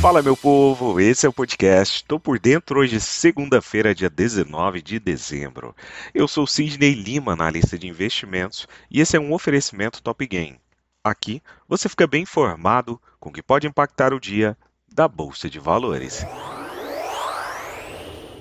[0.00, 2.02] Fala meu povo, esse é o podcast.
[2.06, 5.76] Tô por dentro hoje, segunda-feira, dia 19 de dezembro.
[6.14, 10.58] Eu sou Sidney Lima, analista de investimentos, e esse é um oferecimento Top Game.
[11.04, 14.56] Aqui você fica bem informado com o que pode impactar o dia
[14.90, 16.24] da Bolsa de Valores.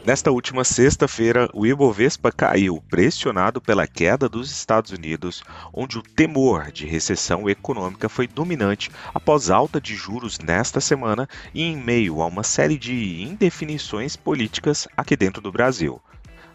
[0.05, 6.71] Nesta última sexta-feira, o Ibovespa caiu, pressionado pela queda dos Estados Unidos, onde o temor
[6.71, 12.25] de recessão econômica foi dominante após alta de juros nesta semana e em meio a
[12.25, 16.01] uma série de indefinições políticas aqui dentro do Brasil.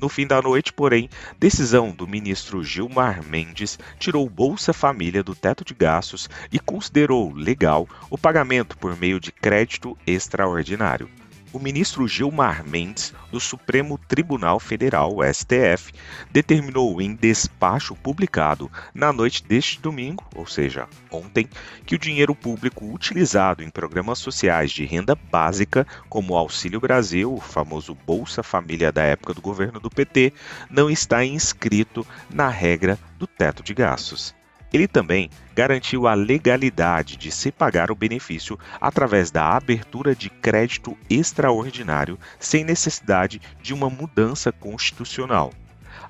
[0.00, 5.64] No fim da noite, porém, decisão do ministro Gilmar Mendes tirou Bolsa Família do teto
[5.64, 11.08] de gastos e considerou legal o pagamento por meio de crédito extraordinário
[11.56, 15.90] o ministro Gilmar Mendes, do Supremo Tribunal Federal, STF,
[16.30, 21.48] determinou em despacho publicado na noite deste domingo, ou seja, ontem,
[21.86, 27.32] que o dinheiro público utilizado em programas sociais de renda básica, como o Auxílio Brasil,
[27.32, 30.34] o famoso Bolsa Família da época do governo do PT,
[30.68, 34.35] não está inscrito na regra do teto de gastos.
[34.76, 40.94] Ele também garantiu a legalidade de se pagar o benefício através da abertura de crédito
[41.08, 45.50] extraordinário sem necessidade de uma mudança constitucional.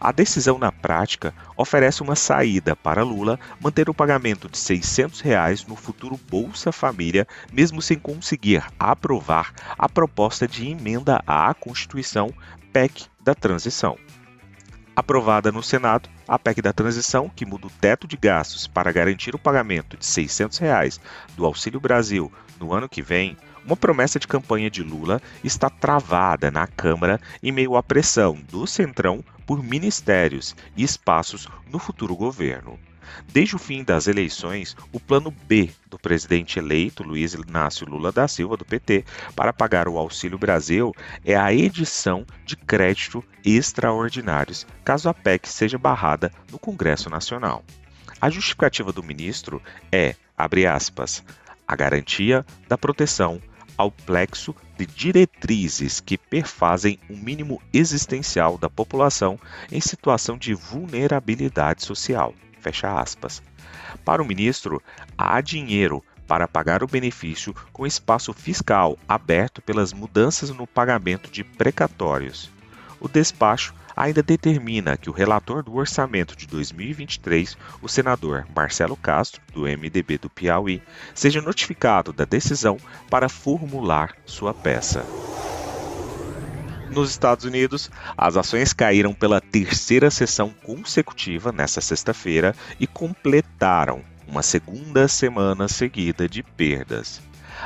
[0.01, 5.65] A decisão na prática oferece uma saída para Lula manter o pagamento de 600 reais
[5.65, 12.35] no futuro Bolsa Família, mesmo sem conseguir aprovar a proposta de emenda à Constituição
[12.73, 13.97] PEC da transição.
[14.97, 19.35] Aprovada no Senado, a PEC da transição, que muda o teto de gastos para garantir
[19.35, 21.01] o pagamento de 600 reais
[21.37, 26.51] do Auxílio Brasil no ano que vem, uma promessa de campanha de Lula está travada
[26.51, 32.79] na Câmara em meio à pressão do Centrão por ministérios e espaços no futuro governo.
[33.29, 38.27] Desde o fim das eleições, o plano B do presidente eleito Luiz Inácio Lula da
[38.29, 40.95] Silva, do PT, para pagar o Auxílio Brasil
[41.25, 47.65] é a edição de crédito extraordinários, caso a PEC seja barrada no Congresso Nacional.
[48.21, 49.63] A justificativa do ministro
[49.93, 51.23] é, abre aspas,
[51.67, 53.41] a garantia da proteção
[53.77, 59.39] ao plexo de diretrizes que perfazem o mínimo existencial da população
[59.71, 62.35] em situação de vulnerabilidade social.
[62.67, 63.41] Fecha aspas.
[64.05, 64.83] Para o ministro,
[65.17, 71.45] há dinheiro para pagar o benefício com espaço fiscal aberto pelas mudanças no pagamento de
[71.45, 72.51] precatórios.
[72.99, 79.41] O despacho ainda determina que o relator do orçamento de 2023, o senador Marcelo Castro,
[79.53, 80.83] do MDB do Piauí,
[81.15, 82.79] seja notificado da decisão
[83.09, 85.07] para formular sua peça.
[86.91, 94.43] Nos Estados Unidos, as ações caíram pela terceira sessão consecutiva nesta sexta-feira e completaram uma
[94.43, 97.21] segunda semana seguida de perdas.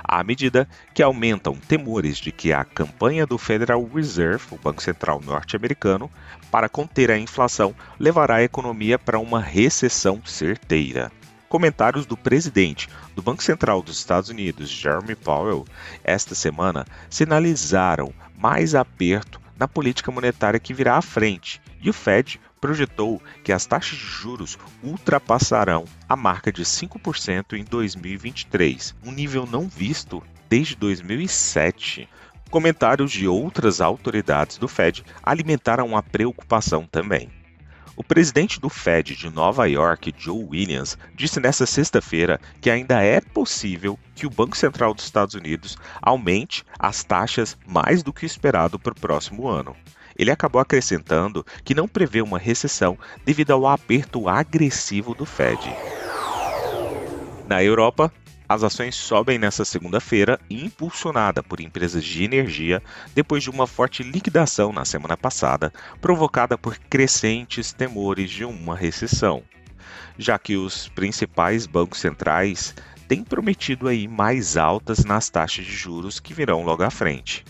[0.04, 5.20] À medida que aumentam temores de que a campanha do Federal Reserve, o Banco Central
[5.20, 6.10] norte-americano,
[6.50, 11.10] para conter a inflação levará a economia para uma recessão certeira.
[11.48, 15.66] Comentários do presidente do Banco Central dos Estados Unidos, Jeremy Powell,
[16.04, 22.40] esta semana sinalizaram mais aperto na política monetária que virá à frente, e o Fed
[22.60, 29.46] projetou que as taxas de juros ultrapassarão a marca de 5% em 2023, um nível
[29.46, 32.08] não visto desde 2007.
[32.50, 37.30] Comentários de outras autoridades do Fed alimentaram a preocupação também.
[38.00, 43.20] O presidente do Fed de Nova York, Joe Williams, disse nesta sexta-feira que ainda é
[43.20, 48.78] possível que o Banco Central dos Estados Unidos aumente as taxas mais do que esperado
[48.78, 49.76] para o próximo ano.
[50.16, 55.60] Ele acabou acrescentando que não prevê uma recessão devido ao aperto agressivo do Fed.
[57.46, 58.10] Na Europa,
[58.50, 62.82] as ações sobem nesta segunda-feira, impulsionada por empresas de energia,
[63.14, 69.44] depois de uma forte liquidação na semana passada, provocada por crescentes temores de uma recessão.
[70.18, 72.74] Já que os principais bancos centrais
[73.06, 77.44] tem prometido aí mais altas nas taxas de juros que virão logo à frente.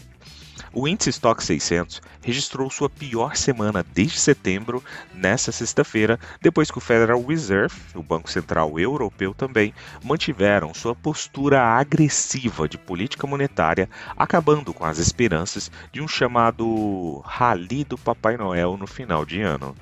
[0.72, 4.82] O índice Stock 600 registrou sua pior semana desde setembro
[5.12, 9.75] nesta sexta-feira, depois que o Federal Reserve, o Banco Central Europeu também,
[10.05, 17.82] mantiveram sua postura agressiva de política monetária, acabando com as esperanças de um chamado rally
[17.82, 19.75] do Papai Noel no final de ano.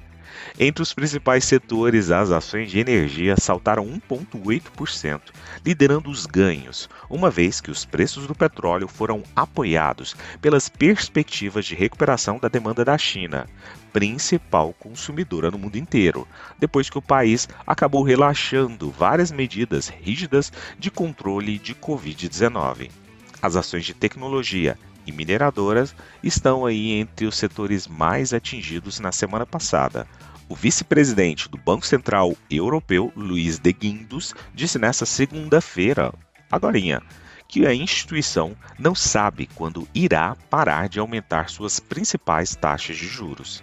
[0.58, 5.20] Entre os principais setores, as ações de energia saltaram 1,8%,
[5.64, 11.74] liderando os ganhos, uma vez que os preços do petróleo foram apoiados pelas perspectivas de
[11.74, 13.46] recuperação da demanda da China,
[13.92, 16.26] principal consumidora no mundo inteiro,
[16.58, 22.90] depois que o país acabou relaxando várias medidas rígidas de controle de Covid-19.
[23.40, 24.76] As ações de tecnologia
[25.08, 30.06] e mineradoras estão aí entre os setores mais atingidos na semana passada,
[30.48, 36.12] o vice-presidente do Banco Central Europeu, Luiz de Guindos, disse nesta segunda-feira,
[36.50, 37.02] agorinha,
[37.48, 43.62] que a instituição não sabe quando irá parar de aumentar suas principais taxas de juros.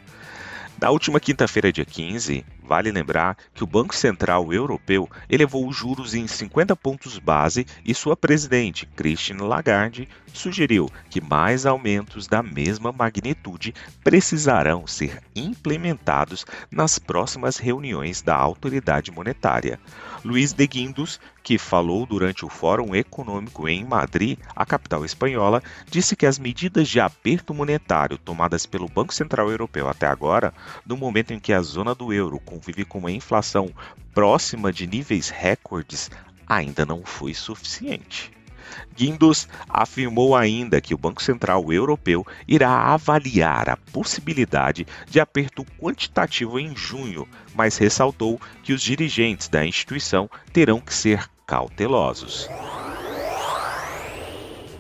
[0.79, 6.13] Na última quinta-feira, dia 15, vale lembrar que o Banco Central Europeu elevou os juros
[6.13, 12.91] em 50 pontos base e sua presidente, Christine Lagarde, sugeriu que mais aumentos da mesma
[12.91, 13.73] magnitude
[14.03, 19.79] precisarão ser implementados nas próximas reuniões da autoridade monetária.
[20.25, 26.15] Luiz de Guindos, que falou durante o Fórum Econômico em Madrid, a capital espanhola, disse
[26.15, 30.51] que as medidas de aperto monetário tomadas pelo Banco Central Europeu até agora,
[30.83, 33.71] no momento em que a zona do euro convive com uma inflação
[34.15, 36.09] próxima de níveis recordes,
[36.47, 38.34] ainda não foi suficiente.
[38.95, 46.59] Guindos afirmou ainda que o Banco Central Europeu irá avaliar a possibilidade de aperto quantitativo
[46.59, 52.49] em junho, mas ressaltou que os dirigentes da instituição terão que ser cautelosos.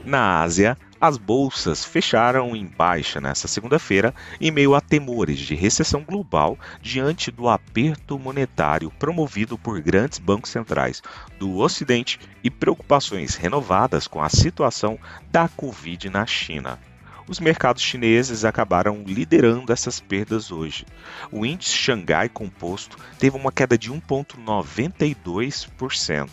[0.03, 4.11] Na Ásia, as bolsas fecharam em baixa nesta segunda-feira,
[4.41, 10.49] em meio a temores de recessão global diante do aperto monetário promovido por grandes bancos
[10.49, 11.03] centrais
[11.37, 14.97] do Ocidente e preocupações renovadas com a situação
[15.31, 16.79] da Covid na China.
[17.27, 20.87] Os mercados chineses acabaram liderando essas perdas hoje.
[21.31, 26.29] O índice Xangai Composto teve uma queda de 1,92%.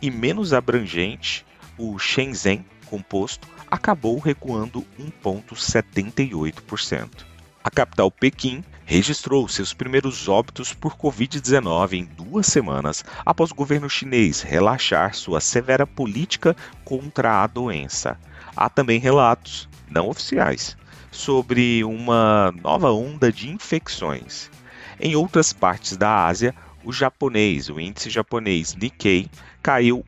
[0.00, 1.44] E menos abrangente,
[1.76, 7.24] o Shenzhen composto acabou recuando 1,78%.
[7.62, 13.88] A capital Pequim registrou seus primeiros óbitos por Covid-19 em duas semanas após o governo
[13.88, 18.18] chinês relaxar sua severa política contra a doença.
[18.56, 20.76] Há também relatos, não oficiais,
[21.12, 24.50] sobre uma nova onda de infecções.
[24.98, 26.52] Em outras partes da Ásia,
[26.84, 29.28] o japonês, o índice japonês Nikkei,
[29.62, 30.04] caiu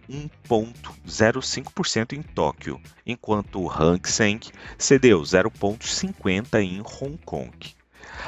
[0.49, 4.41] 1,05% em Tóquio, enquanto o Hang Seng
[4.79, 7.53] cedeu 0,50% em Hong Kong.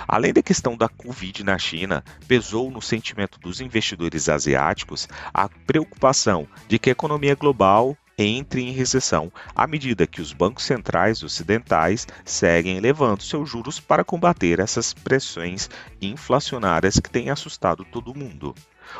[0.07, 6.47] Além da questão da Covid na China, pesou no sentimento dos investidores asiáticos a preocupação
[6.69, 12.07] de que a economia global entre em recessão à medida que os bancos centrais ocidentais
[12.25, 15.69] seguem elevando seus juros para combater essas pressões
[16.01, 18.55] inflacionárias que têm assustado todo mundo.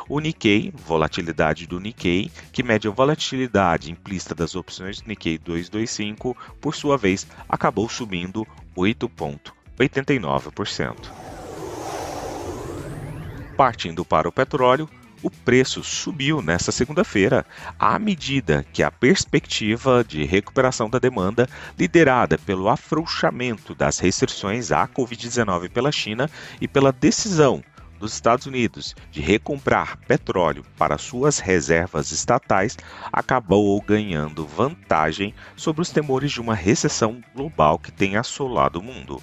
[0.09, 6.75] O Nikkei, volatilidade do Nikkei, que mede a volatilidade implícita das opções Nikkei 225, por
[6.75, 11.11] sua vez, acabou subindo 8,89%.
[13.55, 14.89] Partindo para o petróleo,
[15.21, 17.45] o preço subiu nesta segunda-feira,
[17.79, 24.87] à medida que a perspectiva de recuperação da demanda, liderada pelo afrouxamento das restrições à
[24.87, 26.29] Covid-19 pela China
[26.59, 27.63] e pela decisão
[27.99, 32.77] dos Estados Unidos de recomprar petróleo para suas reservas estatais,
[33.11, 39.21] acabou ganhando vantagem sobre os temores de uma recessão global que tem assolado o mundo.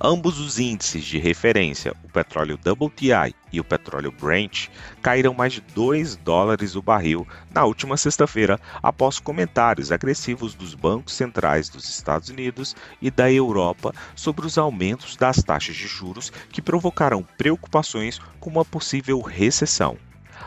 [0.00, 4.68] Ambos os índices de referência, o petróleo WTI e o petróleo Brent,
[5.00, 11.14] caíram mais de 2 dólares o barril na última sexta-feira, após comentários agressivos dos bancos
[11.14, 16.60] centrais dos Estados Unidos e da Europa sobre os aumentos das taxas de juros que
[16.62, 19.96] provocaram preocupações com uma possível recessão.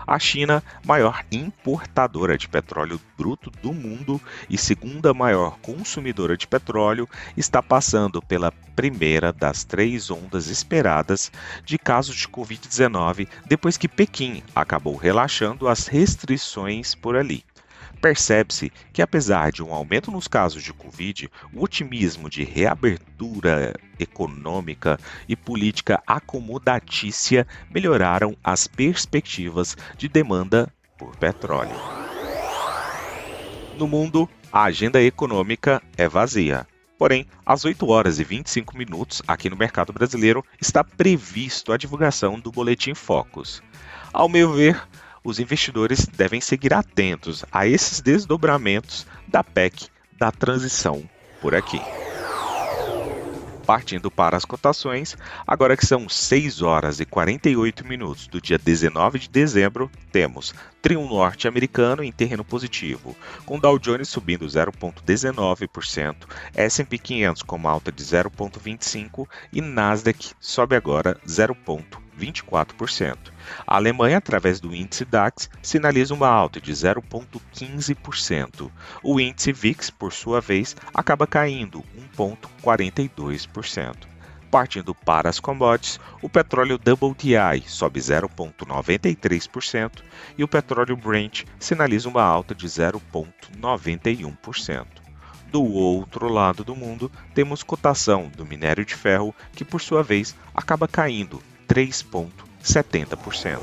[0.06, 7.08] A China, maior importadora de petróleo bruto do mundo e segunda maior consumidora de petróleo,
[7.36, 11.32] está passando pela primeira das três ondas esperadas
[11.66, 17.44] de casos de Covid-19 depois que Pequim acabou relaxando as restrições por ali
[18.00, 25.00] percebe-se que, apesar de um aumento nos casos de Covid, o otimismo de reabertura econômica
[25.28, 31.76] e política acomodatícia melhoraram as perspectivas de demanda por petróleo.
[33.78, 36.68] No mundo, a agenda econômica é vazia.
[36.98, 42.38] Porém, às 8 horas e 25 minutos, aqui no mercado brasileiro, está previsto a divulgação
[42.38, 43.64] do Boletim Focus.
[44.12, 44.86] Ao meu ver,
[45.30, 51.08] os investidores devem seguir atentos a esses desdobramentos da PEC da transição
[51.40, 51.80] por aqui.
[53.66, 59.20] Partindo para as cotações, agora que são 6 horas e 48 minutos do dia 19
[59.20, 66.16] de dezembro, temos trio norte-americano em terreno positivo, com Dow Jones subindo 0,19%,
[66.56, 72.09] S&P 500 com alta de 0,25% e Nasdaq sobe agora 0,25%.
[72.20, 73.18] 24%.
[73.66, 78.70] A Alemanha, através do índice DAX, sinaliza uma alta de 0,15%.
[79.02, 81.84] O índice VIX, por sua vez, acaba caindo
[82.18, 83.96] 1,42%.
[84.52, 90.02] Partindo para as commodities, o petróleo WTI sobe 0,93%
[90.38, 94.88] e o petróleo Brent sinaliza uma alta de 0,91%.
[95.52, 100.36] Do outro lado do mundo, temos cotação do minério de ferro, que por sua vez
[100.54, 103.60] acaba caindo 3,70%.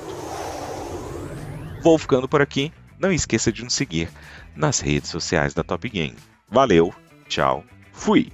[1.83, 2.73] Vou ficando por aqui.
[2.99, 4.09] Não esqueça de nos seguir
[4.55, 6.17] nas redes sociais da Top Game.
[6.49, 6.95] Valeu,
[7.29, 8.33] tchau, fui!